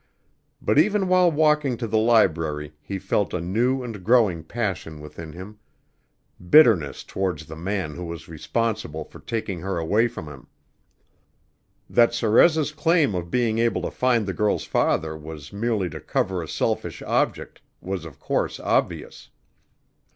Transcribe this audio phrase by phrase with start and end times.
[0.63, 5.33] But even while walking to the library he felt a new and growing passion within
[5.33, 5.59] him:
[6.49, 10.47] bitterness towards the man who was responsible for taking her away from him.
[11.87, 16.41] That Sorez' claim of being able to find the girl's father was merely to cover
[16.41, 19.29] a selfish object was of course obvious.